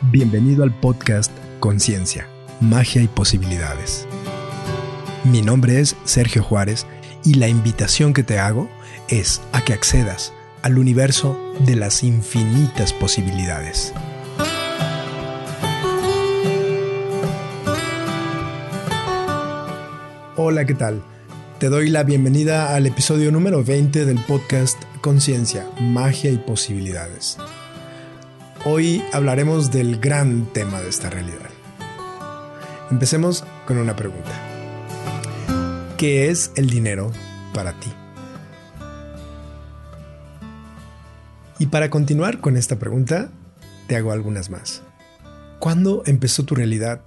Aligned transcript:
Bienvenido 0.00 0.62
al 0.62 0.72
podcast 0.72 1.32
Conciencia, 1.58 2.28
Magia 2.60 3.02
y 3.02 3.08
Posibilidades. 3.08 4.06
Mi 5.24 5.42
nombre 5.42 5.80
es 5.80 5.96
Sergio 6.04 6.42
Juárez 6.44 6.86
y 7.24 7.34
la 7.34 7.48
invitación 7.48 8.14
que 8.14 8.22
te 8.22 8.38
hago 8.38 8.70
es 9.08 9.42
a 9.52 9.64
que 9.64 9.72
accedas 9.72 10.32
al 10.62 10.78
universo 10.78 11.36
de 11.66 11.74
las 11.74 12.04
infinitas 12.04 12.92
posibilidades. 12.92 13.92
Hola, 20.36 20.64
¿qué 20.64 20.74
tal? 20.74 21.02
Te 21.58 21.68
doy 21.68 21.90
la 21.90 22.04
bienvenida 22.04 22.76
al 22.76 22.86
episodio 22.86 23.32
número 23.32 23.64
20 23.64 24.06
del 24.06 24.20
podcast 24.24 24.80
Conciencia, 25.00 25.66
Magia 25.80 26.30
y 26.30 26.38
Posibilidades. 26.38 27.36
Hoy 28.64 29.04
hablaremos 29.12 29.70
del 29.70 30.00
gran 30.00 30.52
tema 30.52 30.80
de 30.80 30.88
esta 30.88 31.08
realidad. 31.08 31.48
Empecemos 32.90 33.44
con 33.68 33.78
una 33.78 33.94
pregunta. 33.94 34.32
¿Qué 35.96 36.28
es 36.28 36.50
el 36.56 36.68
dinero 36.68 37.12
para 37.54 37.78
ti? 37.78 37.92
Y 41.60 41.66
para 41.66 41.88
continuar 41.88 42.40
con 42.40 42.56
esta 42.56 42.80
pregunta, 42.80 43.30
te 43.86 43.94
hago 43.94 44.10
algunas 44.10 44.50
más. 44.50 44.82
¿Cuándo 45.60 46.02
empezó 46.06 46.44
tu 46.44 46.56
realidad 46.56 47.02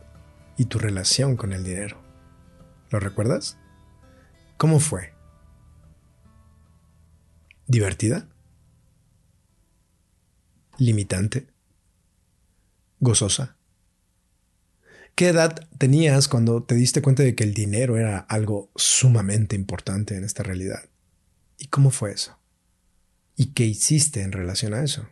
y 0.58 0.66
tu 0.66 0.80
relación 0.80 1.36
con 1.36 1.52
el 1.52 1.66
dinero? 1.66 1.98
¿Lo 2.92 3.02
recuerdas? 3.02 3.58
¿Cómo 4.56 4.80
fue? 4.80 5.14
¿Divertida? 7.68 8.31
¿Limitante? 10.82 11.46
¿Gozosa? 13.00 13.56
¿Qué 15.14 15.28
edad 15.28 15.70
tenías 15.78 16.28
cuando 16.28 16.64
te 16.64 16.74
diste 16.74 17.04
cuenta 17.04 17.22
de 17.22 17.36
que 17.36 17.44
el 17.44 17.54
dinero 17.54 17.98
era 17.98 18.18
algo 18.18 18.72
sumamente 18.76 19.56
importante 19.56 20.16
en 20.18 20.24
esta 20.24 20.42
realidad? 20.42 20.90
¿Y 21.60 21.68
cómo 21.68 21.92
fue 21.92 22.14
eso? 22.14 22.36
¿Y 23.36 23.54
qué 23.54 23.64
hiciste 23.64 24.24
en 24.24 24.32
relación 24.32 24.74
a 24.74 24.84
eso? 24.84 25.08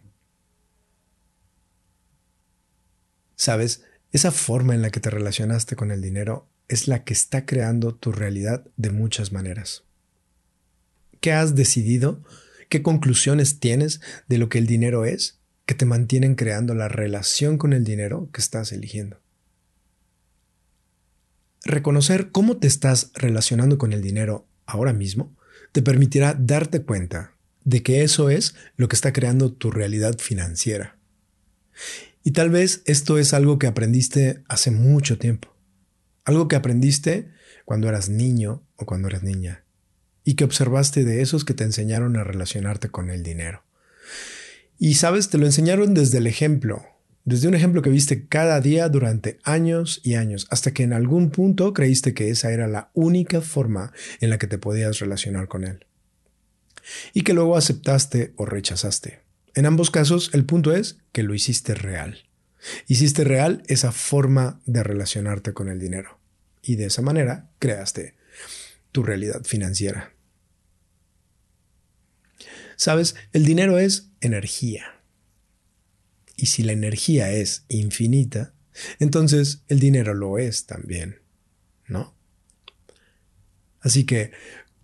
Sabes, 3.35 3.83
esa 4.11 4.31
forma 4.31 4.73
en 4.73 4.81
la 4.81 4.89
que 4.89 4.99
te 4.99 5.11
relacionaste 5.11 5.75
con 5.75 5.91
el 5.91 6.01
dinero 6.01 6.49
es 6.67 6.88
la 6.88 7.03
que 7.03 7.13
está 7.13 7.45
creando 7.45 7.94
tu 7.94 8.11
realidad 8.11 8.66
de 8.75 8.89
muchas 8.89 9.31
maneras. 9.31 9.83
¿Qué 11.22 11.31
has 11.31 11.53
decidido? 11.53 12.23
¿Qué 12.69 12.81
conclusiones 12.81 13.59
tienes 13.59 14.01
de 14.27 14.39
lo 14.39 14.49
que 14.49 14.57
el 14.57 14.66
dinero 14.66 15.05
es 15.05 15.38
que 15.70 15.75
te 15.75 15.86
mantienen 15.86 16.34
creando 16.34 16.73
la 16.73 16.88
relación 16.88 17.59
con 17.59 17.73
el 17.73 17.84
dinero 17.84 18.28
que 18.34 18.42
estás 18.42 18.72
eligiendo? 18.72 19.22
Reconocer 21.64 22.31
cómo 22.31 22.58
te 22.58 22.66
estás 22.66 23.12
relacionando 23.14 23.78
con 23.78 23.94
el 23.94 24.02
dinero 24.02 24.47
ahora 24.66 24.94
mismo 24.94 25.38
te 25.72 25.84
permitirá 25.84 26.34
darte 26.34 26.81
cuenta 26.81 27.36
de 27.66 27.84
que 27.84 28.02
eso 28.02 28.31
es 28.31 28.56
lo 28.78 28.88
que 28.88 28.95
está 28.95 29.14
creando 29.14 29.53
tu 29.53 29.70
realidad 29.70 30.17
financiera. 30.17 30.97
Y 32.23 32.31
tal 32.31 32.50
vez 32.50 32.81
esto 32.86 33.20
es 33.20 33.36
algo 33.36 33.59
que 33.59 33.67
aprendiste 33.67 34.42
hace 34.47 34.72
mucho 34.72 35.20
tiempo. 35.20 35.56
Algo 36.25 36.47
que 36.47 36.56
aprendiste 36.56 37.30
cuando 37.64 37.88
eras 37.90 38.09
niño 38.09 38.64
o 38.75 38.88
cuando 38.88 39.08
eras 39.08 39.22
niña. 39.22 39.66
Y 40.23 40.34
que 40.34 40.45
observaste 40.45 41.06
de 41.06 41.22
esos 41.22 41.45
que 41.45 41.53
te 41.53 41.64
enseñaron 41.64 42.17
a 42.17 42.23
relacionarte 42.23 42.90
con 42.90 43.12
el 43.12 43.22
dinero. 43.22 43.69
Y 44.80 44.94
sabes, 44.94 45.30
te 45.30 45.38
lo 45.38 45.45
enseñaron 45.45 45.94
desde 45.94 46.19
el 46.19 46.27
ejemplo, 46.27 46.85
desde 47.25 47.49
un 47.49 47.53
ejemplo 47.53 47.81
que 47.81 47.89
viste 47.89 48.27
cada 48.27 48.61
día 48.61 48.88
durante 48.88 49.38
años 49.44 49.99
y 50.05 50.16
años, 50.16 50.47
hasta 50.49 50.73
que 50.73 50.83
en 50.83 50.94
algún 50.94 51.31
punto 51.31 51.73
creíste 51.73 52.13
que 52.13 52.29
esa 52.29 52.53
era 52.53 52.66
la 52.69 52.90
única 52.94 53.41
forma 53.41 53.91
en 54.22 54.29
la 54.29 54.38
que 54.38 54.47
te 54.47 54.57
podías 54.57 55.00
relacionar 55.00 55.50
con 55.50 55.66
él. 55.66 55.85
Y 57.13 57.23
que 57.23 57.34
luego 57.34 57.57
aceptaste 57.57 58.34
o 58.38 58.45
rechazaste. 58.45 59.19
En 59.53 59.66
ambos 59.66 59.91
casos, 59.91 60.31
el 60.34 60.45
punto 60.45 60.73
es 60.73 60.97
que 61.11 61.23
lo 61.23 61.35
hiciste 61.35 61.75
real. 61.75 62.23
Hiciste 62.88 63.25
real 63.25 63.63
esa 63.67 63.91
forma 63.91 64.61
de 64.66 64.81
relacionarte 64.81 65.53
con 65.53 65.67
el 65.67 65.78
dinero. 65.78 66.19
Y 66.61 66.75
de 66.75 66.85
esa 66.85 67.01
manera 67.01 67.50
creaste 67.59 68.16
tu 68.94 69.03
realidad 69.03 69.44
financiera. 69.44 70.13
Sabes, 72.78 73.16
el 73.34 73.44
dinero 73.44 73.78
es 73.78 74.09
energía. 74.22 75.02
Y 76.35 76.47
si 76.47 76.63
la 76.63 76.72
energía 76.72 77.31
es 77.31 77.66
infinita, 77.68 78.53
entonces 79.00 79.63
el 79.68 79.80
dinero 79.80 80.13
lo 80.13 80.38
es 80.38 80.66
también, 80.66 81.19
¿no? 81.88 82.16
Así 83.81 84.06
que, 84.06 84.31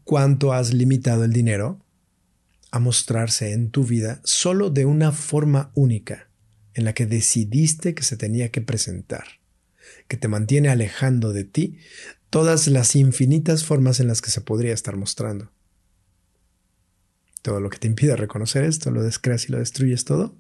¿cuánto 0.03 0.53
has 0.53 0.74
limitado 0.74 1.24
el 1.24 1.34
dinero 1.34 1.85
a 2.72 2.79
mostrarse 2.79 3.53
en 3.53 3.72
tu 3.72 3.85
vida 3.85 4.19
solo 4.25 4.69
de 4.69 4.85
una 4.85 5.12
forma 5.12 5.72
única 5.75 6.29
en 6.74 6.84
la 6.84 6.94
que 6.94 7.06
decidiste 7.06 7.95
que 7.95 8.03
se 8.03 8.18
tenía 8.18 8.51
que 8.51 8.62
presentar, 8.62 9.25
que 10.09 10.18
te 10.18 10.28
mantiene 10.28 10.69
alejando 10.69 11.31
de 11.31 11.45
ti 11.45 11.78
todas 12.29 12.68
las 12.68 12.97
infinitas 12.97 13.63
formas 13.63 14.01
en 14.01 14.07
las 14.07 14.22
que 14.22 14.29
se 14.29 14.41
podría 14.41 14.74
estar 14.74 14.97
mostrando? 14.97 15.54
Todo 17.45 17.59
lo 17.59 17.69
que 17.69 17.78
te 17.78 17.85
impide 17.85 18.16
reconocer 18.16 18.63
esto, 18.63 18.89
lo 18.89 19.03
descreas 19.03 19.47
y 19.47 19.51
lo 19.51 19.59
destruyes 19.59 20.03
todo, 20.03 20.35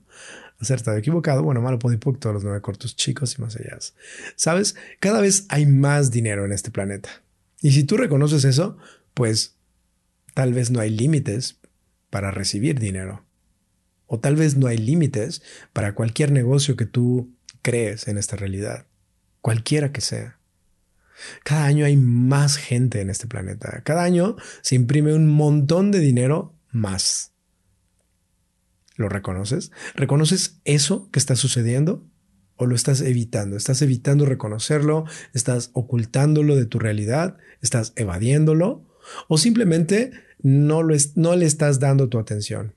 acertado, 0.57 0.97
equivocado, 0.97 1.43
bueno, 1.43 1.61
malo, 1.61 1.77
podipoc, 1.77 2.17
todos 2.17 2.33
los 2.33 2.43
nueve 2.43 2.61
cortos 2.61 2.95
chicos 2.95 3.37
y 3.37 3.41
más 3.43 3.55
allá. 3.55 3.77
¿Sabes? 4.35 4.75
Cada 4.99 5.21
vez 5.21 5.45
hay 5.49 5.67
más 5.67 6.09
dinero 6.09 6.45
en 6.45 6.51
este 6.51 6.71
planeta. 6.71 7.21
Y 7.61 7.73
si 7.73 7.83
tú 7.83 7.95
reconoces 7.95 8.43
eso, 8.43 8.79
pues 9.13 9.55
tal 10.33 10.53
vez 10.53 10.71
no 10.71 10.79
hay 10.79 10.89
límites 10.89 11.59
para 12.09 12.31
recibir 12.31 12.79
dinero. 12.79 13.23
O 14.07 14.19
tal 14.19 14.35
vez 14.35 14.57
no 14.57 14.65
hay 14.65 14.79
límites 14.79 15.43
para 15.73 15.93
cualquier 15.93 16.31
negocio 16.31 16.75
que 16.75 16.87
tú 16.87 17.35
crees 17.61 18.07
en 18.07 18.17
esta 18.17 18.35
realidad, 18.35 18.87
cualquiera 19.41 19.91
que 19.91 20.01
sea. 20.01 20.39
Cada 21.43 21.65
año 21.65 21.85
hay 21.85 21.97
más 21.97 22.57
gente 22.57 22.99
en 22.99 23.11
este 23.11 23.27
planeta. 23.27 23.83
Cada 23.83 24.01
año 24.01 24.37
se 24.63 24.73
imprime 24.73 25.13
un 25.13 25.27
montón 25.27 25.91
de 25.91 25.99
dinero 25.99 26.54
más. 26.75 27.31
¿Lo 28.95 29.09
reconoces? 29.09 29.71
¿Reconoces 29.95 30.59
eso 30.63 31.09
que 31.11 31.19
está 31.19 31.35
sucediendo? 31.35 32.05
¿O 32.57 32.65
lo 32.65 32.75
estás 32.75 33.01
evitando? 33.01 33.57
¿Estás 33.57 33.81
evitando 33.81 34.25
reconocerlo? 34.25 35.05
¿Estás 35.33 35.71
ocultándolo 35.73 36.55
de 36.55 36.65
tu 36.65 36.79
realidad? 36.79 37.37
¿Estás 37.61 37.93
evadiéndolo? 37.95 38.85
¿O 39.27 39.37
simplemente 39.37 40.11
no, 40.41 40.83
lo 40.83 40.95
no 41.15 41.35
le 41.35 41.45
estás 41.45 41.79
dando 41.79 42.07
tu 42.07 42.19
atención? 42.19 42.75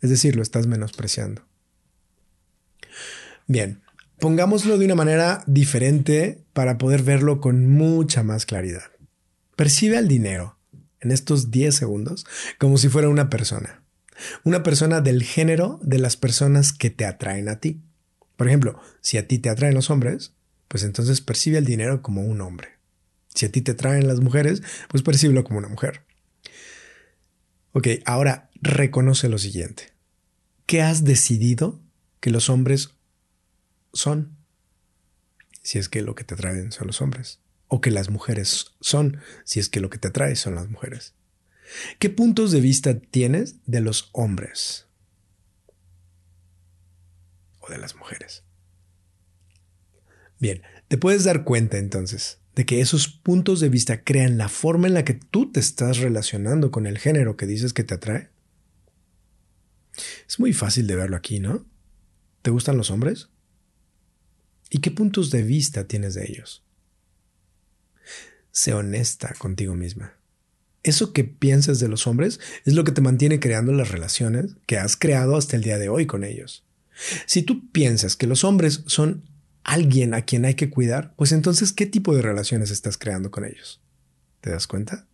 Es 0.00 0.10
decir, 0.10 0.36
lo 0.36 0.42
estás 0.42 0.66
menospreciando. 0.66 1.46
Bien, 3.46 3.82
pongámoslo 4.18 4.78
de 4.78 4.86
una 4.86 4.94
manera 4.94 5.42
diferente 5.46 6.44
para 6.54 6.78
poder 6.78 7.02
verlo 7.02 7.40
con 7.40 7.68
mucha 7.68 8.22
más 8.22 8.46
claridad. 8.46 8.84
Percibe 9.56 9.98
al 9.98 10.08
dinero 10.08 10.58
en 11.04 11.12
estos 11.12 11.50
10 11.50 11.74
segundos 11.74 12.26
como 12.58 12.78
si 12.78 12.88
fuera 12.88 13.08
una 13.08 13.30
persona. 13.30 13.82
Una 14.42 14.62
persona 14.62 15.00
del 15.00 15.22
género 15.22 15.78
de 15.82 15.98
las 15.98 16.16
personas 16.16 16.72
que 16.72 16.90
te 16.90 17.04
atraen 17.04 17.48
a 17.48 17.60
ti. 17.60 17.82
Por 18.36 18.48
ejemplo, 18.48 18.80
si 19.00 19.18
a 19.18 19.28
ti 19.28 19.38
te 19.38 19.50
atraen 19.50 19.74
los 19.74 19.90
hombres, 19.90 20.34
pues 20.68 20.82
entonces 20.82 21.20
percibe 21.20 21.58
el 21.58 21.64
dinero 21.64 22.02
como 22.02 22.22
un 22.22 22.40
hombre. 22.40 22.70
Si 23.34 23.46
a 23.46 23.52
ti 23.52 23.60
te 23.60 23.72
atraen 23.72 24.06
las 24.06 24.20
mujeres, 24.20 24.62
pues 24.88 25.02
percíbelo 25.02 25.44
como 25.44 25.58
una 25.58 25.68
mujer. 25.68 26.02
Ok, 27.72 27.88
ahora 28.04 28.50
reconoce 28.60 29.28
lo 29.28 29.38
siguiente. 29.38 29.92
¿Qué 30.66 30.80
has 30.80 31.04
decidido 31.04 31.80
que 32.20 32.30
los 32.30 32.48
hombres 32.48 32.90
son? 33.92 34.36
Si 35.62 35.78
es 35.78 35.88
que 35.88 36.02
lo 36.02 36.14
que 36.14 36.24
te 36.24 36.34
atraen 36.34 36.72
son 36.72 36.86
los 36.86 37.00
hombres. 37.00 37.40
O 37.74 37.80
que 37.80 37.90
las 37.90 38.08
mujeres 38.08 38.66
son, 38.80 39.16
si 39.42 39.58
es 39.58 39.68
que 39.68 39.80
lo 39.80 39.90
que 39.90 39.98
te 39.98 40.06
atrae 40.06 40.36
son 40.36 40.54
las 40.54 40.68
mujeres. 40.68 41.12
¿Qué 41.98 42.08
puntos 42.08 42.52
de 42.52 42.60
vista 42.60 43.00
tienes 43.00 43.56
de 43.66 43.80
los 43.80 44.10
hombres? 44.12 44.86
¿O 47.58 47.68
de 47.68 47.78
las 47.78 47.96
mujeres? 47.96 48.44
Bien, 50.38 50.62
te 50.86 50.98
puedes 50.98 51.24
dar 51.24 51.42
cuenta 51.42 51.78
entonces 51.78 52.38
de 52.54 52.64
que 52.64 52.80
esos 52.80 53.08
puntos 53.08 53.58
de 53.58 53.70
vista 53.70 54.04
crean 54.04 54.38
la 54.38 54.48
forma 54.48 54.86
en 54.86 54.94
la 54.94 55.04
que 55.04 55.14
tú 55.14 55.50
te 55.50 55.58
estás 55.58 55.98
relacionando 55.98 56.70
con 56.70 56.86
el 56.86 56.98
género 56.98 57.36
que 57.36 57.48
dices 57.48 57.72
que 57.72 57.82
te 57.82 57.94
atrae. 57.94 58.30
Es 60.28 60.38
muy 60.38 60.52
fácil 60.52 60.86
de 60.86 60.94
verlo 60.94 61.16
aquí, 61.16 61.40
¿no? 61.40 61.66
¿Te 62.42 62.52
gustan 62.52 62.76
los 62.76 62.92
hombres? 62.92 63.30
¿Y 64.70 64.78
qué 64.78 64.92
puntos 64.92 65.32
de 65.32 65.42
vista 65.42 65.88
tienes 65.88 66.14
de 66.14 66.24
ellos? 66.30 66.64
Sé 68.54 68.72
honesta 68.72 69.34
contigo 69.38 69.74
misma 69.74 70.14
eso 70.84 71.12
que 71.12 71.24
piensas 71.24 71.80
de 71.80 71.88
los 71.88 72.06
hombres 72.06 72.38
es 72.64 72.74
lo 72.74 72.84
que 72.84 72.92
te 72.92 73.00
mantiene 73.00 73.40
creando 73.40 73.72
las 73.72 73.90
relaciones 73.90 74.54
que 74.66 74.78
has 74.78 74.96
creado 74.96 75.36
hasta 75.36 75.56
el 75.56 75.62
día 75.62 75.78
de 75.78 75.88
hoy 75.88 76.06
con 76.06 76.22
ellos. 76.22 76.62
Si 77.26 77.42
tú 77.42 77.70
piensas 77.72 78.14
que 78.14 78.28
los 78.28 78.44
hombres 78.44 78.84
son 78.86 79.24
alguien 79.64 80.14
a 80.14 80.22
quien 80.22 80.44
hay 80.44 80.54
que 80.54 80.70
cuidar, 80.70 81.14
pues 81.16 81.32
entonces, 81.32 81.72
¿qué 81.72 81.86
tipo 81.86 82.14
de 82.14 82.22
relaciones 82.22 82.70
estás 82.70 82.98
creando 82.98 83.30
con 83.30 83.46
ellos? 83.46 83.80
¿Te 84.42 84.50
das 84.50 84.66
cuenta? 84.66 85.06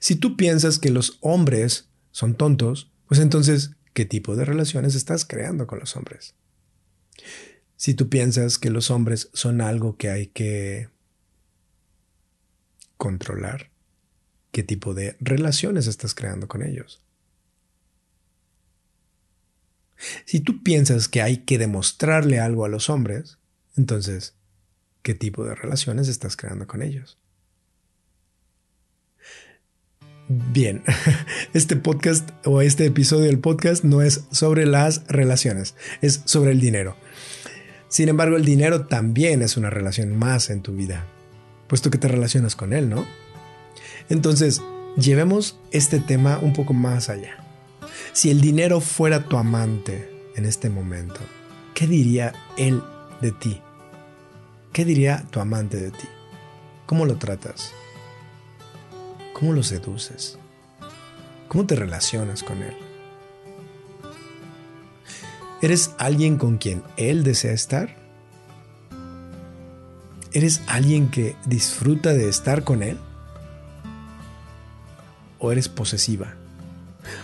Si 0.00 0.16
tú 0.16 0.36
piensas 0.36 0.80
que 0.80 0.90
los 0.90 1.18
hombres 1.20 1.88
son 2.10 2.34
tontos, 2.34 2.90
pues 3.06 3.20
entonces, 3.20 3.70
¿qué 3.94 4.04
tipo 4.04 4.34
de 4.34 4.44
relaciones 4.44 4.96
estás 4.96 5.24
creando 5.24 5.68
con 5.68 5.78
los 5.78 5.96
hombres? 5.96 6.34
Si 7.76 7.94
tú 7.94 8.08
piensas 8.08 8.58
que 8.58 8.70
los 8.70 8.90
hombres 8.90 9.30
son 9.32 9.60
algo 9.60 9.96
que 9.96 10.10
hay 10.10 10.26
que 10.26 10.88
controlar, 13.02 13.68
¿qué 14.52 14.62
tipo 14.62 14.94
de 14.94 15.16
relaciones 15.18 15.88
estás 15.88 16.14
creando 16.14 16.46
con 16.46 16.62
ellos? 16.62 17.02
Si 20.24 20.38
tú 20.38 20.62
piensas 20.62 21.08
que 21.08 21.20
hay 21.20 21.38
que 21.38 21.58
demostrarle 21.58 22.38
algo 22.38 22.64
a 22.64 22.68
los 22.68 22.88
hombres, 22.90 23.38
entonces, 23.76 24.36
¿qué 25.02 25.14
tipo 25.14 25.44
de 25.44 25.56
relaciones 25.56 26.06
estás 26.06 26.36
creando 26.36 26.68
con 26.68 26.80
ellos? 26.80 27.18
Bien, 30.28 30.84
este 31.54 31.74
podcast 31.74 32.30
o 32.44 32.62
este 32.62 32.86
episodio 32.86 33.24
del 33.24 33.40
podcast 33.40 33.82
no 33.82 34.00
es 34.00 34.26
sobre 34.30 34.64
las 34.64 35.08
relaciones, 35.08 35.74
es 36.02 36.22
sobre 36.26 36.52
el 36.52 36.60
dinero. 36.60 36.96
Sin 37.88 38.08
embargo, 38.08 38.36
el 38.36 38.44
dinero 38.44 38.86
también 38.86 39.42
es 39.42 39.56
una 39.56 39.70
relación 39.70 40.16
más 40.16 40.50
en 40.50 40.62
tu 40.62 40.72
vida, 40.76 41.04
puesto 41.72 41.88
que 41.88 41.96
te 41.96 42.06
relacionas 42.06 42.54
con 42.54 42.74
él, 42.74 42.90
¿no? 42.90 43.06
Entonces, 44.10 44.60
llevemos 44.98 45.58
este 45.70 46.00
tema 46.00 46.38
un 46.42 46.52
poco 46.52 46.74
más 46.74 47.08
allá. 47.08 47.42
Si 48.12 48.30
el 48.30 48.42
dinero 48.42 48.82
fuera 48.82 49.26
tu 49.26 49.38
amante 49.38 50.06
en 50.36 50.44
este 50.44 50.68
momento, 50.68 51.18
¿qué 51.72 51.86
diría 51.86 52.34
él 52.58 52.82
de 53.22 53.32
ti? 53.32 53.62
¿Qué 54.74 54.84
diría 54.84 55.24
tu 55.30 55.40
amante 55.40 55.78
de 55.78 55.92
ti? 55.92 56.06
¿Cómo 56.84 57.06
lo 57.06 57.16
tratas? 57.16 57.72
¿Cómo 59.32 59.54
lo 59.54 59.62
seduces? 59.62 60.38
¿Cómo 61.48 61.64
te 61.64 61.74
relacionas 61.74 62.42
con 62.42 62.62
él? 62.62 62.76
¿Eres 65.62 65.92
alguien 65.96 66.36
con 66.36 66.58
quien 66.58 66.82
él 66.98 67.24
desea 67.24 67.52
estar? 67.52 68.01
¿Eres 70.34 70.62
alguien 70.66 71.10
que 71.10 71.36
disfruta 71.44 72.14
de 72.14 72.30
estar 72.30 72.64
con 72.64 72.82
él? 72.82 72.98
¿O 75.38 75.52
eres 75.52 75.68
posesiva? 75.68 76.32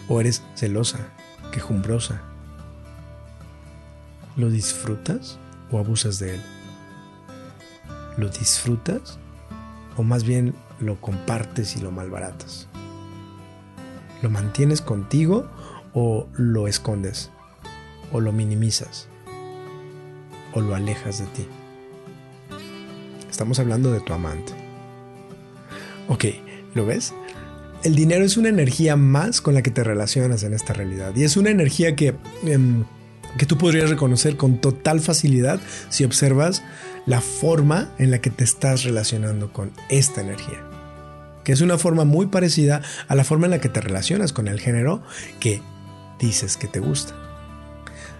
¿O 0.08 0.20
eres 0.20 0.42
celosa, 0.54 1.08
quejumbrosa? 1.50 2.20
¿Lo 4.36 4.50
disfrutas 4.50 5.38
o 5.70 5.78
abusas 5.78 6.18
de 6.18 6.34
él? 6.34 6.42
¿Lo 8.18 8.28
disfrutas 8.28 9.18
o 9.96 10.02
más 10.02 10.24
bien 10.24 10.54
lo 10.78 11.00
compartes 11.00 11.76
y 11.76 11.80
lo 11.80 11.90
malbaratas? 11.90 12.68
¿Lo 14.20 14.28
mantienes 14.28 14.82
contigo 14.82 15.48
o 15.94 16.28
lo 16.34 16.68
escondes? 16.68 17.30
¿O 18.12 18.20
lo 18.20 18.32
minimizas? 18.32 19.08
¿O 20.52 20.60
lo 20.60 20.74
alejas 20.74 21.20
de 21.20 21.26
ti? 21.28 21.48
Estamos 23.38 23.60
hablando 23.60 23.92
de 23.92 24.00
tu 24.00 24.12
amante. 24.12 24.52
Ok, 26.08 26.24
¿lo 26.74 26.84
ves? 26.84 27.14
El 27.84 27.94
dinero 27.94 28.24
es 28.24 28.36
una 28.36 28.48
energía 28.48 28.96
más 28.96 29.40
con 29.40 29.54
la 29.54 29.62
que 29.62 29.70
te 29.70 29.84
relacionas 29.84 30.42
en 30.42 30.54
esta 30.54 30.72
realidad. 30.72 31.14
Y 31.14 31.22
es 31.22 31.36
una 31.36 31.50
energía 31.50 31.94
que, 31.94 32.16
em, 32.42 32.82
que 33.38 33.46
tú 33.46 33.56
podrías 33.56 33.90
reconocer 33.90 34.36
con 34.36 34.60
total 34.60 34.98
facilidad 34.98 35.60
si 35.88 36.02
observas 36.02 36.64
la 37.06 37.20
forma 37.20 37.94
en 37.98 38.10
la 38.10 38.20
que 38.20 38.30
te 38.30 38.42
estás 38.42 38.82
relacionando 38.82 39.52
con 39.52 39.70
esta 39.88 40.20
energía 40.20 40.64
que 41.44 41.52
es 41.52 41.60
una 41.60 41.78
forma 41.78 42.04
muy 42.04 42.26
parecida 42.26 42.82
a 43.06 43.14
la 43.14 43.24
forma 43.24 43.46
en 43.46 43.52
la 43.52 43.60
que 43.60 43.70
te 43.70 43.80
relacionas 43.80 44.34
con 44.34 44.48
el 44.48 44.60
género 44.60 45.00
que 45.38 45.62
dices 46.18 46.58
que 46.58 46.66
te 46.66 46.80
gusta. 46.80 47.14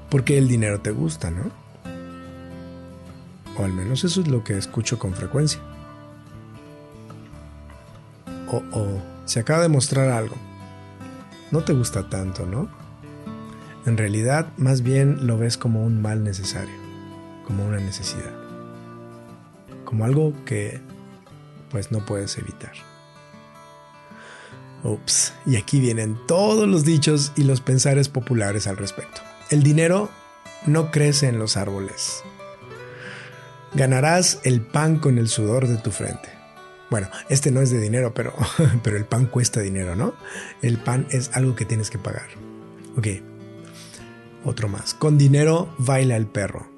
Porque 0.09 0.39
el 0.39 0.49
dinero 0.49 0.81
te 0.81 0.93
gusta, 0.93 1.31
¿no? 1.31 1.68
O 3.59 3.65
al 3.65 3.73
menos 3.73 4.05
eso 4.05 4.21
es 4.21 4.29
lo 4.29 4.45
que 4.45 4.57
escucho 4.57 4.99
con 4.99 5.13
frecuencia. 5.15 5.61
O, 8.51 8.63
o 8.73 9.03
se 9.25 9.41
acaba 9.41 9.63
de 9.63 9.69
mostrar 9.69 10.09
algo. 10.09 10.37
No 11.51 11.63
te 11.63 11.73
gusta 11.73 12.09
tanto, 12.09 12.47
¿no? 12.47 12.69
En 13.85 13.97
realidad, 13.97 14.53
más 14.59 14.83
bien 14.83 15.27
lo 15.27 15.39
ves 15.39 15.57
como 15.57 15.83
un 15.83 16.03
mal 16.03 16.23
necesario, 16.23 16.75
como 17.47 17.67
una 17.67 17.79
necesidad, 17.79 18.35
como 19.85 20.05
algo 20.05 20.35
que 20.45 20.81
pues 21.71 21.91
no 21.91 22.05
puedes 22.05 22.37
evitar. 22.37 22.73
Ups, 24.85 25.33
y 25.47 25.57
aquí 25.57 25.81
vienen 25.81 26.19
todos 26.27 26.69
los 26.69 26.85
dichos 26.85 27.33
y 27.35 27.45
los 27.45 27.61
pensares 27.61 28.09
populares 28.09 28.67
al 28.67 28.77
respecto. 28.77 29.23
El 29.51 29.63
dinero 29.63 30.11
no 30.67 30.91
crece 30.91 31.29
en 31.29 31.39
los 31.39 31.57
árboles. 31.57 32.23
Ganarás 33.79 34.41
el 34.43 34.61
pan 34.61 34.99
con 34.99 35.19
el 35.19 35.29
sudor 35.29 35.69
de 35.69 35.77
tu 35.77 35.93
frente. 35.93 36.29
Bueno, 36.91 37.09
este 37.29 37.53
no 37.53 37.61
es 37.61 37.71
de 37.71 37.79
dinero, 37.79 38.13
pero, 38.13 38.35
pero 38.83 38.97
el 38.97 39.05
pan 39.05 39.27
cuesta 39.27 39.61
dinero, 39.61 39.95
¿no? 39.95 40.15
El 40.63 40.79
pan 40.79 41.07
es 41.13 41.31
algo 41.35 41.55
que 41.55 41.65
tienes 41.65 41.89
que 41.89 41.97
pagar. 41.97 42.27
Ok, 42.97 43.07
otro 44.45 44.67
más. 44.69 44.95
Con 44.95 45.17
dinero 45.17 45.73
baila 45.79 46.17
el 46.17 46.27
perro. 46.27 46.69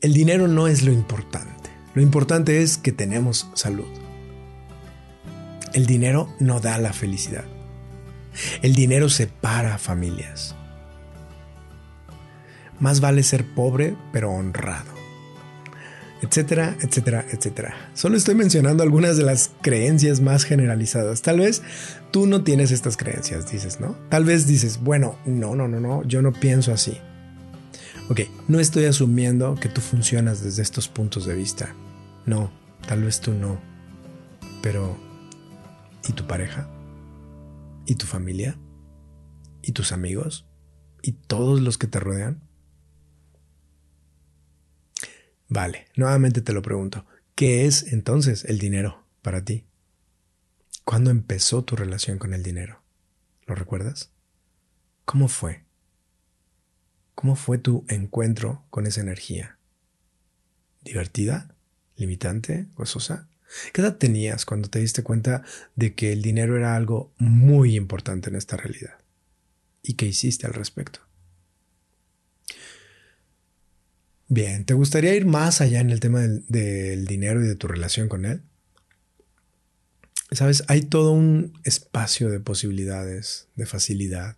El 0.00 0.14
dinero 0.14 0.48
no 0.48 0.66
es 0.66 0.82
lo 0.82 0.90
importante. 0.90 1.70
Lo 1.94 2.02
importante 2.02 2.60
es 2.60 2.76
que 2.76 2.90
tenemos 2.90 3.52
salud. 3.54 3.86
El 5.74 5.86
dinero 5.86 6.34
no 6.40 6.58
da 6.58 6.76
la 6.78 6.92
felicidad. 6.92 7.44
El 8.62 8.74
dinero 8.74 9.08
separa 9.08 9.78
familias. 9.78 10.56
Más 12.80 13.00
vale 13.00 13.22
ser 13.22 13.46
pobre 13.54 13.94
pero 14.12 14.32
honrado. 14.32 14.99
Etcétera, 16.22 16.76
etcétera, 16.80 17.24
etcétera. 17.30 17.90
Solo 17.94 18.16
estoy 18.16 18.34
mencionando 18.34 18.82
algunas 18.82 19.16
de 19.16 19.24
las 19.24 19.50
creencias 19.62 20.20
más 20.20 20.44
generalizadas. 20.44 21.22
Tal 21.22 21.40
vez 21.40 21.62
tú 22.10 22.26
no 22.26 22.44
tienes 22.44 22.70
estas 22.72 22.96
creencias, 22.96 23.50
dices, 23.50 23.80
¿no? 23.80 23.96
Tal 24.10 24.24
vez 24.24 24.46
dices, 24.46 24.80
bueno, 24.80 25.18
no, 25.24 25.54
no, 25.54 25.66
no, 25.66 25.80
no, 25.80 26.02
yo 26.04 26.20
no 26.20 26.32
pienso 26.32 26.72
así. 26.72 26.98
Ok, 28.10 28.20
no 28.48 28.60
estoy 28.60 28.84
asumiendo 28.84 29.54
que 29.54 29.68
tú 29.68 29.80
funcionas 29.80 30.42
desde 30.42 30.62
estos 30.62 30.88
puntos 30.88 31.24
de 31.26 31.34
vista. 31.34 31.74
No, 32.26 32.52
tal 32.86 33.04
vez 33.04 33.20
tú 33.20 33.32
no. 33.32 33.60
Pero 34.62 34.98
¿Y 36.08 36.12
tu 36.12 36.26
pareja? 36.26 36.68
¿Y 37.86 37.94
tu 37.96 38.06
familia? 38.06 38.58
¿Y 39.62 39.72
tus 39.72 39.92
amigos? 39.92 40.46
¿Y 41.02 41.12
todos 41.12 41.60
los 41.60 41.78
que 41.78 41.86
te 41.86 42.00
rodean? 42.00 42.42
Vale, 45.50 45.88
nuevamente 45.96 46.42
te 46.42 46.52
lo 46.52 46.62
pregunto. 46.62 47.04
¿Qué 47.34 47.66
es 47.66 47.92
entonces 47.92 48.44
el 48.44 48.60
dinero 48.60 49.04
para 49.20 49.44
ti? 49.44 49.64
¿Cuándo 50.84 51.10
empezó 51.10 51.64
tu 51.64 51.74
relación 51.74 52.18
con 52.18 52.34
el 52.34 52.44
dinero? 52.44 52.80
¿Lo 53.46 53.56
recuerdas? 53.56 54.12
¿Cómo 55.04 55.26
fue? 55.26 55.64
¿Cómo 57.16 57.34
fue 57.34 57.58
tu 57.58 57.84
encuentro 57.88 58.64
con 58.70 58.86
esa 58.86 59.00
energía? 59.00 59.58
¿Divertida? 60.82 61.56
¿Limitante? 61.96 62.68
¿Gozosa? 62.76 63.28
¿Qué 63.72 63.80
edad 63.80 63.96
tenías 63.96 64.46
cuando 64.46 64.70
te 64.70 64.78
diste 64.78 65.02
cuenta 65.02 65.42
de 65.74 65.96
que 65.96 66.12
el 66.12 66.22
dinero 66.22 66.56
era 66.56 66.76
algo 66.76 67.12
muy 67.18 67.74
importante 67.74 68.30
en 68.30 68.36
esta 68.36 68.56
realidad? 68.56 69.00
¿Y 69.82 69.94
qué 69.94 70.06
hiciste 70.06 70.46
al 70.46 70.54
respecto? 70.54 71.00
Bien, 74.32 74.64
¿te 74.64 74.74
gustaría 74.74 75.16
ir 75.16 75.26
más 75.26 75.60
allá 75.60 75.80
en 75.80 75.90
el 75.90 75.98
tema 75.98 76.20
del, 76.20 77.04
dinero 77.04 77.44
y 77.44 77.48
de 77.48 77.56
tu 77.56 77.66
relación 77.66 78.08
con 78.08 78.24
él? 78.24 78.42
Sabes, 80.30 80.62
hay 80.68 80.82
todo 80.82 81.10
un 81.10 81.58
espacio 81.64 82.30
de 82.30 82.38
posibilidades, 82.38 83.48
de 83.56 83.66
facilidad, 83.66 84.36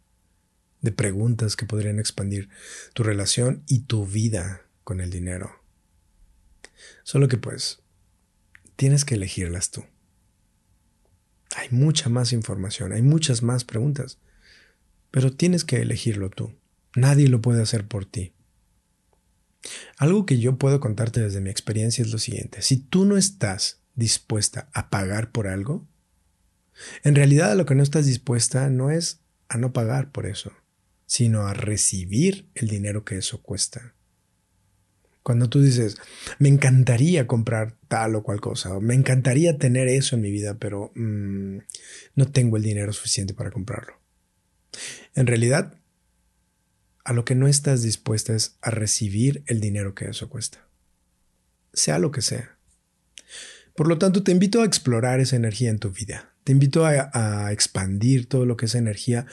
de 0.80 0.92
preguntas 0.92 1.56
que 1.56 1.66
podrían 1.66 1.98
expandir 1.98 2.48
tu 2.94 3.02
relación 3.02 3.64
y 3.66 3.80
tu 3.80 4.06
vida 4.06 4.62
con 4.82 5.02
el 5.02 5.10
dinero. 5.10 5.62
Solo 7.02 7.28
que 7.28 7.36
pues 7.36 7.82
tienes 8.76 9.04
que 9.04 9.16
elegirlas 9.16 9.72
tú. 9.72 9.84
Hay 11.54 11.68
mucha 11.68 12.08
más 12.08 12.32
información, 12.32 12.94
hay 12.94 13.02
muchas 13.02 13.42
más 13.42 13.64
preguntas, 13.64 14.16
pero 15.10 15.36
tienes 15.36 15.64
que 15.64 15.82
elegirlo 15.82 16.30
tú. 16.30 16.54
Nadie 16.96 17.28
lo 17.28 17.42
puede 17.42 17.60
hacer 17.60 17.86
por 17.86 18.06
ti. 18.06 18.32
Algo 19.96 20.26
que 20.26 20.38
yo 20.38 20.56
puedo 20.56 20.80
contarte 20.80 21.20
desde 21.20 21.40
mi 21.40 21.50
experiencia 21.50 22.02
es 22.02 22.10
lo 22.10 22.18
siguiente. 22.18 22.62
Si 22.62 22.76
tú 22.76 23.04
no 23.04 23.16
estás 23.16 23.80
dispuesta 23.94 24.68
a 24.72 24.90
pagar 24.90 25.30
por 25.30 25.48
algo, 25.48 25.86
en 27.04 27.14
realidad 27.14 27.56
lo 27.56 27.66
que 27.66 27.74
no 27.74 27.82
estás 27.82 28.06
dispuesta 28.06 28.68
no 28.70 28.90
es 28.90 29.20
a 29.48 29.58
no 29.58 29.72
pagar 29.72 30.10
por 30.10 30.26
eso, 30.26 30.52
sino 31.06 31.46
a 31.46 31.54
recibir 31.54 32.48
el 32.54 32.68
dinero 32.68 33.04
que 33.04 33.18
eso 33.18 33.42
cuesta. 33.42 33.94
Cuando 35.22 35.48
tú 35.48 35.62
dices, 35.62 35.98
me 36.40 36.48
encantaría 36.48 37.28
comprar 37.28 37.76
tal 37.86 38.16
o 38.16 38.24
cual 38.24 38.40
cosa, 38.40 38.74
o 38.74 38.80
me 38.80 38.94
encantaría 38.94 39.56
tener 39.56 39.86
eso 39.86 40.16
en 40.16 40.22
mi 40.22 40.32
vida, 40.32 40.56
pero 40.58 40.90
mm, 40.96 41.58
no 42.16 42.32
tengo 42.32 42.56
el 42.56 42.64
dinero 42.64 42.92
suficiente 42.92 43.32
para 43.32 43.52
comprarlo. 43.52 44.00
En 45.14 45.26
realidad, 45.26 45.78
a 47.04 47.12
lo 47.12 47.24
que 47.24 47.34
no 47.34 47.48
estás 47.48 47.82
dispuesta 47.82 48.34
es 48.34 48.56
a 48.60 48.70
recibir 48.70 49.42
el 49.46 49.60
dinero 49.60 49.94
que 49.94 50.06
eso 50.06 50.28
cuesta. 50.28 50.66
Sea 51.72 51.98
lo 51.98 52.10
que 52.10 52.22
sea. 52.22 52.56
Por 53.74 53.88
lo 53.88 53.98
tanto, 53.98 54.22
te 54.22 54.32
invito 54.32 54.62
a 54.62 54.66
explorar 54.66 55.20
esa 55.20 55.36
energía 55.36 55.70
en 55.70 55.78
tu 55.78 55.90
vida. 55.90 56.34
Te 56.44 56.52
invito 56.52 56.84
a, 56.84 57.10
a 57.12 57.52
expandir 57.52 58.28
todo 58.28 58.44
lo 58.44 58.56
que 58.56 58.66
esa 58.66 58.78
energía 58.78 59.26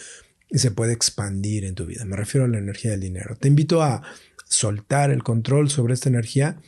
se 0.51 0.71
puede 0.71 0.93
expandir 0.93 1.65
en 1.65 1.75
tu 1.75 1.85
vida. 1.85 2.05
Me 2.05 2.15
refiero 2.15 2.45
a 2.45 2.47
la 2.49 2.57
energía 2.57 2.91
del 2.91 3.01
dinero. 3.01 3.35
Te 3.35 3.47
invito 3.47 3.83
a 3.83 4.03
soltar 4.45 5.11
el 5.11 5.23
control 5.23 5.69
sobre 5.69 5.93
esta 5.93 6.09
energía 6.09 6.61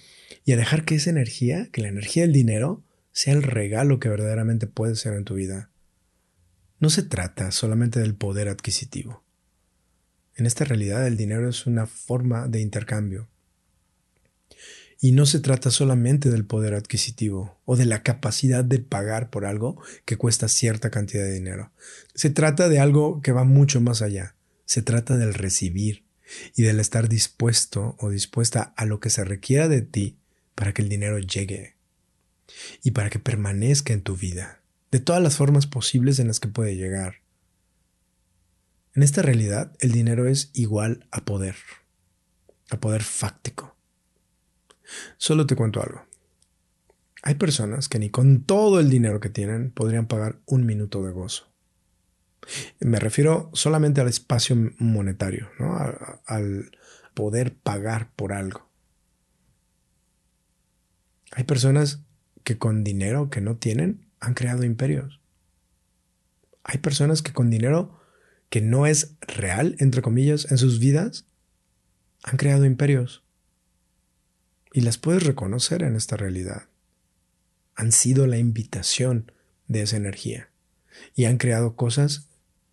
y 0.45 0.51
a 0.51 0.57
dejar 0.57 0.85
que 0.85 0.95
esa 0.95 1.09
energía, 1.09 1.69
que 1.71 1.81
la 1.81 1.87
energía 1.87 2.23
del 2.23 2.33
dinero, 2.33 2.83
sea 3.11 3.33
el 3.33 3.43
regalo 3.43 3.99
que 3.99 4.09
verdaderamente 4.09 4.67
puede 4.67 4.95
ser 4.95 5.13
en 5.13 5.25
tu 5.25 5.35
vida. 5.35 5.71
No 6.79 6.89
se 6.89 7.03
trata 7.03 7.51
solamente 7.51 7.99
del 7.99 8.15
poder 8.15 8.47
adquisitivo. 8.47 9.20
En 10.35 10.45
esta 10.45 10.65
realidad 10.65 11.05
el 11.05 11.17
dinero 11.17 11.49
es 11.49 11.65
una 11.65 11.87
forma 11.87 12.47
de 12.47 12.61
intercambio. 12.61 13.27
Y 14.99 15.13
no 15.13 15.25
se 15.25 15.39
trata 15.39 15.71
solamente 15.71 16.29
del 16.29 16.45
poder 16.45 16.75
adquisitivo 16.75 17.59
o 17.65 17.75
de 17.75 17.85
la 17.85 18.03
capacidad 18.03 18.63
de 18.63 18.79
pagar 18.79 19.31
por 19.31 19.45
algo 19.45 19.81
que 20.05 20.17
cuesta 20.17 20.47
cierta 20.47 20.91
cantidad 20.91 21.23
de 21.23 21.33
dinero. 21.33 21.71
Se 22.13 22.29
trata 22.29 22.69
de 22.69 22.79
algo 22.79 23.21
que 23.21 23.31
va 23.31 23.43
mucho 23.43 23.81
más 23.81 24.03
allá. 24.03 24.35
Se 24.65 24.83
trata 24.83 25.17
del 25.17 25.33
recibir 25.33 26.03
y 26.55 26.61
del 26.61 26.79
estar 26.79 27.09
dispuesto 27.09 27.95
o 27.99 28.09
dispuesta 28.09 28.73
a 28.77 28.85
lo 28.85 28.99
que 28.99 29.09
se 29.09 29.23
requiera 29.23 29.67
de 29.67 29.81
ti 29.81 30.17
para 30.55 30.73
que 30.73 30.83
el 30.83 30.89
dinero 30.89 31.17
llegue 31.17 31.75
y 32.83 32.91
para 32.91 33.09
que 33.09 33.19
permanezca 33.19 33.93
en 33.93 34.01
tu 34.01 34.15
vida, 34.15 34.61
de 34.91 34.99
todas 34.99 35.21
las 35.21 35.35
formas 35.35 35.67
posibles 35.67 36.19
en 36.19 36.27
las 36.27 36.39
que 36.39 36.47
puede 36.47 36.75
llegar. 36.75 37.20
En 38.93 39.03
esta 39.03 39.21
realidad, 39.21 39.71
el 39.79 39.91
dinero 39.91 40.27
es 40.27 40.49
igual 40.53 41.07
a 41.11 41.23
poder, 41.23 41.55
a 42.69 42.79
poder 42.79 43.03
fáctico. 43.03 43.75
Solo 45.17 45.47
te 45.47 45.55
cuento 45.55 45.81
algo. 45.81 46.05
Hay 47.23 47.35
personas 47.35 47.87
que 47.87 47.99
ni 47.99 48.09
con 48.09 48.43
todo 48.43 48.79
el 48.79 48.89
dinero 48.89 49.19
que 49.19 49.29
tienen 49.29 49.71
podrían 49.71 50.07
pagar 50.07 50.39
un 50.45 50.65
minuto 50.65 51.03
de 51.03 51.11
gozo. 51.11 51.47
Me 52.79 52.99
refiero 52.99 53.49
solamente 53.53 54.01
al 54.01 54.07
espacio 54.07 54.57
monetario, 54.79 55.49
¿no? 55.59 55.77
al 56.25 56.71
poder 57.13 57.55
pagar 57.55 58.11
por 58.15 58.33
algo. 58.33 58.67
Hay 61.31 61.43
personas 61.43 62.01
que 62.43 62.57
con 62.57 62.83
dinero 62.83 63.29
que 63.29 63.41
no 63.41 63.55
tienen 63.55 64.07
han 64.19 64.33
creado 64.33 64.63
imperios. 64.63 65.21
Hay 66.63 66.79
personas 66.79 67.21
que 67.21 67.31
con 67.31 67.49
dinero 67.49 68.00
que 68.51 68.59
no 68.59 68.85
es 68.85 69.15
real, 69.21 69.77
entre 69.79 70.01
comillas, 70.01 70.51
en 70.51 70.57
sus 70.57 70.79
vidas, 70.79 71.25
han 72.21 72.35
creado 72.35 72.65
imperios. 72.65 73.23
Y 74.73 74.81
las 74.81 74.97
puedes 74.97 75.23
reconocer 75.23 75.83
en 75.83 75.95
esta 75.95 76.17
realidad. 76.17 76.67
Han 77.75 77.93
sido 77.93 78.27
la 78.27 78.37
invitación 78.37 79.31
de 79.69 79.83
esa 79.83 79.95
energía. 79.95 80.49
Y 81.15 81.25
han 81.25 81.37
creado 81.37 81.77
cosas 81.77 82.27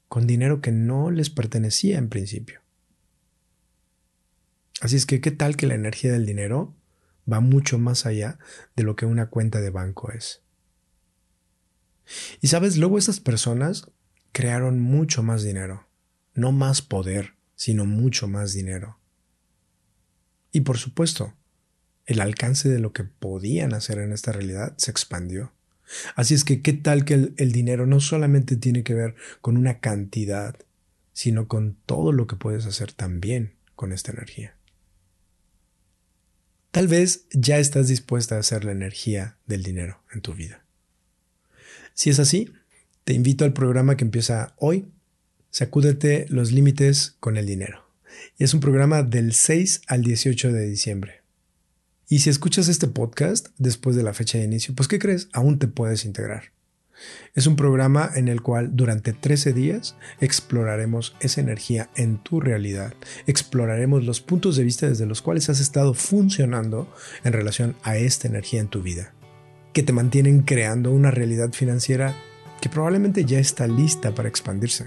con 0.09 0.27
dinero 0.27 0.61
que 0.61 0.73
no 0.73 1.13
les 1.13 1.31
pertenecía 1.31 1.97
en 1.99 2.09
principio. 2.09 2.61
Así 4.81 4.97
es 4.97 5.07
que, 5.07 5.21
¿qué 5.21 5.31
tal 5.31 5.57
que 5.57 5.69
la 5.69 5.75
energía 5.77 6.13
del 6.13 6.27
dinero 6.27 6.75
va 7.33 7.39
mucho 7.39 7.79
más 7.79 8.05
allá 8.05 8.41
de 8.75 8.83
lo 8.83 8.97
que 8.97 9.07
una 9.07 9.31
cuenta 9.31 9.61
de 9.61 9.71
banco 9.71 10.11
es? 10.11 10.43
Y 12.41 12.49
sabes, 12.49 12.79
luego 12.79 12.99
esas 12.99 13.21
personas 13.21 13.89
crearon 14.39 14.79
mucho 14.79 15.25
más 15.25 15.43
dinero, 15.43 15.89
no 16.33 16.53
más 16.53 16.81
poder, 16.81 17.35
sino 17.57 17.87
mucho 17.87 18.29
más 18.29 18.53
dinero. 18.53 18.97
Y 20.53 20.61
por 20.61 20.79
supuesto, 20.79 21.35
el 22.07 22.21
alcance 22.21 22.69
de 22.69 22.79
lo 22.79 22.93
que 22.93 23.03
podían 23.03 23.75
hacer 23.75 23.99
en 23.99 24.13
esta 24.13 24.31
realidad 24.31 24.75
se 24.77 24.93
expandió. 24.93 25.53
Así 26.15 26.35
es 26.35 26.45
que, 26.45 26.63
¿qué 26.63 26.73
tal 26.73 27.05
que 27.05 27.33
el, 27.37 27.51
dinero 27.51 27.85
no 27.85 27.99
solamente 27.99 28.55
tiene 28.55 28.85
que 28.85 28.95
ver 28.95 29.17
con 29.41 29.57
una 29.57 29.81
cantidad, 29.81 30.55
sino 31.13 31.49
con 31.49 31.77
todo 31.85 32.13
lo 32.13 32.29
que 32.29 32.37
puedes 32.37 32.65
hacer 32.65 32.93
también 32.93 33.57
con 33.75 33.93
esta 33.93 34.13
energía? 34.13 34.55
Tal 36.71 36.87
vez 36.87 37.27
ya 37.33 37.59
estás 37.59 37.89
dispuesta 37.89 38.37
a 38.37 38.39
hacer 38.39 38.65
la 38.65 38.71
energía 38.71 39.37
del 39.47 39.65
dinero 39.65 40.01
en 40.13 40.21
tu 40.21 40.33
vida. 40.35 40.65
Si 41.93 42.11
es 42.11 42.21
así, 42.21 42.53
te 43.09 43.15
invito 43.15 43.47
al 43.47 43.55
programa 43.55 43.97
que 43.97 44.05
empieza 44.05 44.55
hoy, 44.59 44.93
Sacúdete 45.49 46.27
los 46.29 46.53
límites 46.53 47.17
con 47.21 47.39
el 47.39 47.47
dinero. 47.47 47.87
Y 48.37 48.45
es 48.45 48.53
un 48.53 48.61
programa 48.61 49.03
del 49.03 49.33
6 49.33 49.81
al 49.87 50.03
18 50.03 50.53
de 50.53 50.69
diciembre. 50.69 51.23
Y 52.07 52.19
si 52.19 52.29
escuchas 52.29 52.69
este 52.69 52.87
podcast 52.87 53.49
después 53.57 53.97
de 53.97 54.03
la 54.03 54.13
fecha 54.13 54.37
de 54.37 54.45
inicio, 54.45 54.75
pues 54.75 54.89
¿qué 54.89 54.99
crees? 54.99 55.31
Aún 55.33 55.59
te 55.59 55.69
puedes 55.69 56.05
integrar. 56.05 56.53
Es 57.35 57.47
un 57.47 57.57
programa 57.57 58.11
en 58.15 58.29
el 58.29 58.43
cual 58.43 58.77
durante 58.77 59.15
13 59.15 59.55
días 59.55 59.97
exploraremos 60.21 61.17
esa 61.21 61.41
energía 61.41 61.89
en 61.97 62.23
tu 62.23 62.43
realidad, 62.43 62.93
exploraremos 63.27 64.05
los 64.05 64.21
puntos 64.21 64.55
de 64.57 64.65
vista 64.65 64.87
desde 64.87 65.07
los 65.07 65.23
cuales 65.23 65.49
has 65.49 65.61
estado 65.61 65.95
funcionando 65.95 66.95
en 67.25 67.33
relación 67.33 67.75
a 67.85 67.97
esta 67.97 68.29
energía 68.29 68.61
en 68.61 68.69
tu 68.69 68.83
vida, 68.83 69.15
que 69.73 69.83
te 69.83 69.95
mantienen 69.95 70.43
creando 70.43 70.93
una 70.93 71.11
realidad 71.11 71.55
financiera 71.55 72.15
que 72.61 72.69
probablemente 72.69 73.25
ya 73.25 73.39
está 73.39 73.67
lista 73.67 74.15
para 74.15 74.29
expandirse. 74.29 74.87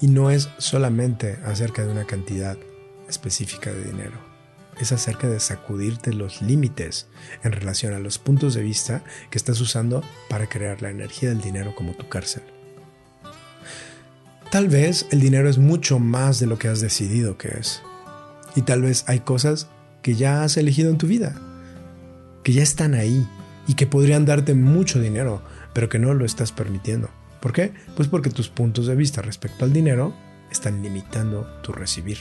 Y 0.00 0.08
no 0.08 0.30
es 0.30 0.48
solamente 0.58 1.38
acerca 1.44 1.84
de 1.84 1.92
una 1.92 2.04
cantidad 2.04 2.56
específica 3.08 3.72
de 3.72 3.84
dinero 3.84 4.30
es 4.80 4.92
acerca 4.92 5.28
de 5.28 5.40
sacudirte 5.40 6.12
los 6.12 6.40
límites 6.40 7.06
en 7.44 7.52
relación 7.52 7.92
a 7.92 7.98
los 7.98 8.18
puntos 8.18 8.54
de 8.54 8.62
vista 8.62 9.02
que 9.30 9.38
estás 9.38 9.60
usando 9.60 10.02
para 10.28 10.48
crear 10.48 10.80
la 10.80 10.90
energía 10.90 11.28
del 11.28 11.40
dinero 11.40 11.74
como 11.74 11.92
tu 11.92 12.08
cárcel. 12.08 12.42
Tal 14.50 14.68
vez 14.68 15.06
el 15.10 15.20
dinero 15.20 15.48
es 15.48 15.58
mucho 15.58 15.98
más 15.98 16.40
de 16.40 16.46
lo 16.46 16.58
que 16.58 16.68
has 16.68 16.80
decidido 16.80 17.36
que 17.36 17.48
es. 17.48 17.82
Y 18.56 18.62
tal 18.62 18.82
vez 18.82 19.04
hay 19.06 19.20
cosas 19.20 19.68
que 20.02 20.14
ya 20.14 20.42
has 20.42 20.56
elegido 20.56 20.90
en 20.90 20.98
tu 20.98 21.06
vida, 21.06 21.40
que 22.42 22.52
ya 22.52 22.62
están 22.62 22.94
ahí 22.94 23.28
y 23.68 23.74
que 23.74 23.86
podrían 23.86 24.24
darte 24.24 24.54
mucho 24.54 25.00
dinero, 25.00 25.42
pero 25.72 25.88
que 25.88 25.98
no 25.98 26.14
lo 26.14 26.24
estás 26.24 26.52
permitiendo. 26.52 27.08
¿Por 27.40 27.52
qué? 27.52 27.72
Pues 27.96 28.08
porque 28.08 28.30
tus 28.30 28.48
puntos 28.48 28.86
de 28.86 28.94
vista 28.94 29.22
respecto 29.22 29.64
al 29.64 29.72
dinero 29.72 30.14
están 30.50 30.82
limitando 30.82 31.46
tu 31.62 31.72
recibir. 31.72 32.18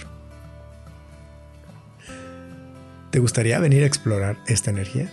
¿Te 3.11 3.19
gustaría 3.19 3.59
venir 3.59 3.83
a 3.83 3.87
explorar 3.87 4.37
esta 4.47 4.69
energía? 4.69 5.11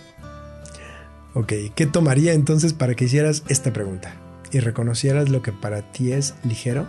Ok, 1.33 1.53
¿qué 1.75 1.85
tomaría 1.85 2.33
entonces 2.33 2.73
para 2.73 2.95
que 2.95 3.05
hicieras 3.05 3.43
esta 3.47 3.73
pregunta 3.73 4.15
y 4.51 4.59
reconocieras 4.59 5.29
lo 5.29 5.41
que 5.41 5.51
para 5.51 5.91
ti 5.91 6.11
es 6.11 6.35
ligero 6.43 6.87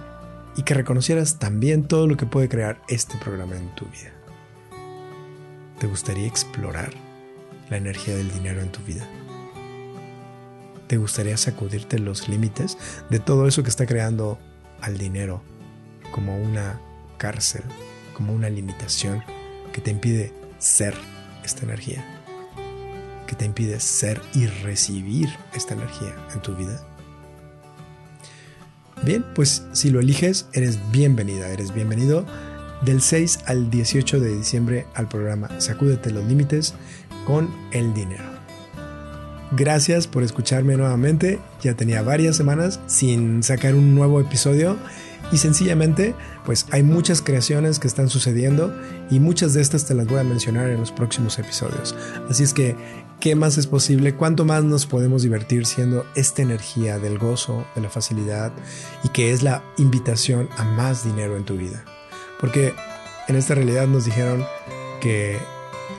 y 0.57 0.63
que 0.63 0.75
reconocieras 0.75 1.39
también 1.39 1.85
todo 1.85 2.07
lo 2.07 2.17
que 2.17 2.27
puede 2.27 2.49
crear 2.49 2.81
este 2.89 3.17
programa 3.19 3.57
en 3.57 3.75
tu 3.75 3.87
vida? 3.87 4.13
¿Te 5.81 5.87
gustaría 5.87 6.27
explorar 6.27 6.93
la 7.71 7.77
energía 7.77 8.17
del 8.17 8.33
dinero 8.33 8.61
en 8.61 8.71
tu 8.71 8.81
vida? 8.85 9.07
¿Te 10.89 10.97
gustaría 10.97 11.37
sacudirte 11.37 11.99
los 11.99 12.29
límites 12.29 12.79
de 13.11 13.21
todo 13.21 13.47
eso 13.47 13.63
que 13.63 13.69
está 13.69 13.87
creando 13.87 14.39
al 14.81 14.97
dinero 14.97 15.43
como 16.13 16.37
una 16.37 16.81
cárcel, 17.19 17.63
como 18.15 18.33
una 18.33 18.49
limitación 18.49 19.23
que 19.73 19.83
te 19.83 19.91
impide 19.91 20.33
ser 20.59 20.95
esta 21.45 21.65
energía, 21.65 22.03
que 23.27 23.37
te 23.37 23.45
impide 23.45 23.81
ser 23.81 24.21
y 24.33 24.47
recibir 24.47 25.29
esta 25.53 25.75
energía 25.75 26.17
en 26.33 26.41
tu 26.41 26.57
vida. 26.57 26.83
Bien, 29.05 29.25
pues 29.35 29.65
si 29.73 29.91
lo 29.91 30.01
eliges, 30.01 30.47
eres 30.55 30.79
bienvenida, 30.91 31.49
eres 31.51 31.75
bienvenido 31.75 32.25
del 32.83 33.03
6 33.03 33.41
al 33.45 33.71
18 33.71 34.21
de 34.21 34.37
diciembre 34.37 34.87
al 34.95 35.09
programa 35.09 35.49
Sacúdete 35.61 36.11
los 36.11 36.25
Límites 36.25 36.75
con 37.27 37.55
el 37.73 37.93
dinero. 37.93 38.38
Gracias 39.53 40.07
por 40.07 40.23
escucharme 40.23 40.77
nuevamente. 40.77 41.39
Ya 41.63 41.75
tenía 41.75 42.03
varias 42.03 42.37
semanas 42.37 42.81
sin 42.87 43.43
sacar 43.43 43.75
un 43.75 43.95
nuevo 43.95 44.21
episodio 44.21 44.77
y 45.33 45.39
sencillamente, 45.39 46.15
pues 46.45 46.67
hay 46.71 46.83
muchas 46.83 47.21
creaciones 47.21 47.79
que 47.79 47.89
están 47.89 48.09
sucediendo 48.09 48.75
y 49.11 49.21
muchas 49.21 49.55
de 49.55 49.61
estas 49.61 49.85
te 49.85 49.95
las 49.95 50.07
voy 50.07 50.21
a 50.21 50.25
mencionar 50.25 50.71
en 50.71 50.81
los 50.81 50.93
próximos 50.93 51.39
episodios. 51.39 51.95
Así 52.29 52.43
es 52.43 52.55
que 52.55 52.77
¿Qué 53.21 53.35
más 53.35 53.59
es 53.59 53.67
posible? 53.67 54.15
¿Cuánto 54.15 54.45
más 54.45 54.63
nos 54.63 54.87
podemos 54.87 55.23
divertir 55.23 55.67
siendo 55.67 56.07
esta 56.15 56.41
energía 56.41 57.01
del 57.01 57.19
gozo, 57.19 57.67
de 57.75 57.81
la 57.81 57.91
facilidad 57.91 58.53
y 59.03 59.09
que 59.09 59.33
es 59.33 59.43
la 59.43 59.65
invitación 59.77 60.49
a 60.57 60.63
más 60.63 61.03
dinero 61.03 61.37
en 61.37 61.45
tu 61.45 61.57
vida? 61.57 61.85
Porque 62.39 62.75
en 63.27 63.35
esta 63.35 63.57
realidad 63.57 63.89
nos 63.89 64.05
dijeron 64.05 64.45
que 65.01 65.37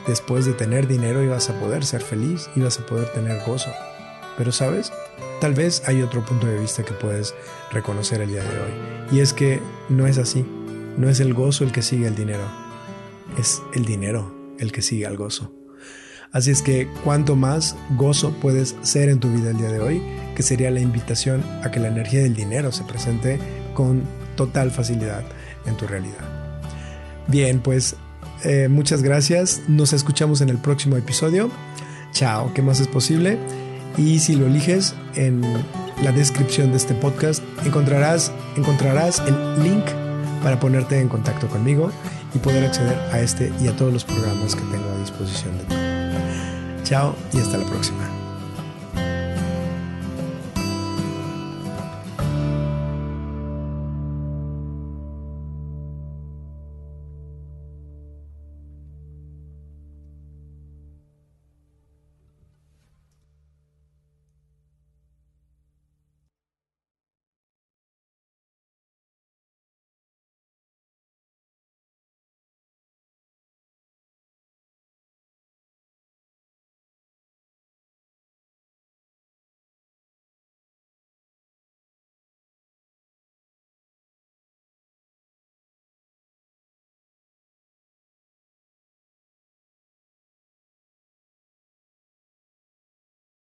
después 0.10 0.46
de 0.46 0.54
tener 0.54 0.88
dinero 0.88 1.24
ibas 1.24 1.50
a 1.50 1.60
poder 1.60 1.86
ser 1.86 2.02
feliz, 2.02 2.50
ibas 2.56 2.80
a 2.80 2.86
poder 2.86 3.10
tener 3.14 3.42
gozo. 3.46 3.70
Pero 4.38 4.52
sabes, 4.52 4.92
tal 5.40 5.54
vez 5.54 5.84
hay 5.86 6.02
otro 6.02 6.26
punto 6.26 6.48
de 6.48 6.60
vista 6.60 6.84
que 6.84 6.94
puedes 6.94 7.36
reconocer 7.72 8.22
el 8.22 8.30
día 8.30 8.44
de 8.44 8.60
hoy. 8.60 8.72
Y 9.12 9.20
es 9.20 9.34
que 9.34 9.62
no 9.90 10.08
es 10.08 10.18
así. 10.18 10.46
No 10.98 11.10
es 11.10 11.20
el 11.20 11.34
gozo 11.34 11.64
el 11.64 11.72
que 11.72 11.82
sigue 11.82 12.08
el 12.08 12.16
dinero. 12.16 12.44
Es 13.38 13.62
el 13.74 13.86
dinero 13.86 14.36
el 14.60 14.72
que 14.72 14.82
sigue 14.82 15.06
al 15.06 15.18
gozo. 15.18 15.54
Así 16.32 16.52
es 16.52 16.62
que 16.62 16.88
cuanto 17.04 17.36
más 17.36 17.76
gozo 17.98 18.32
puedes 18.40 18.76
ser 18.82 19.10
en 19.10 19.20
tu 19.20 19.32
vida 19.32 19.52
el 19.52 19.58
día 19.58 19.72
de 19.72 19.80
hoy, 19.80 20.02
que 20.36 20.44
sería 20.44 20.70
la 20.72 20.80
invitación 20.80 21.44
a 21.64 21.72
que 21.72 21.80
la 21.80 21.88
energía 21.88 22.22
del 22.22 22.36
dinero 22.36 22.72
se 22.72 22.84
presente 22.84 23.40
con 23.74 24.04
total 24.36 24.72
facilidad 24.72 25.24
en 25.66 25.76
tu 25.76 25.88
realidad. 25.88 26.28
Bien, 27.28 27.60
pues 27.60 27.96
eh, 28.44 28.68
muchas 28.70 29.04
gracias. 29.04 29.62
Nos 29.68 29.94
escuchamos 29.94 30.42
en 30.42 30.50
el 30.50 30.58
próximo 30.58 30.98
episodio. 30.98 31.50
Chao, 32.12 32.52
¿qué 32.54 32.62
más 32.62 32.80
es 32.80 32.88
posible? 32.88 33.38
Y 33.98 34.20
si 34.20 34.36
lo 34.36 34.48
eliges 34.48 34.96
en 35.16 35.42
la 36.04 36.12
descripción 36.12 36.72
de 36.72 36.78
este 36.78 36.94
podcast, 36.94 37.44
encontrarás, 37.66 38.32
encontrarás 38.56 39.22
el 39.28 39.64
link 39.64 39.84
para 40.44 40.60
ponerte 40.60 41.00
en 41.00 41.10
contacto 41.10 41.48
conmigo 41.48 41.92
y 42.34 42.40
poder 42.40 42.66
acceder 42.66 42.98
a 43.12 43.20
este 43.20 43.52
y 43.62 43.68
a 43.68 43.76
todos 43.76 43.92
los 43.92 44.06
programas 44.06 44.56
que 44.56 44.62
tengo 44.62 44.90
a 44.90 45.00
disposición 45.00 45.58
de 45.58 45.64
ti. 45.66 45.76
Chao 46.84 47.16
y 47.34 47.40
hasta 47.40 47.58
la 47.58 47.66
próxima. 47.66 48.19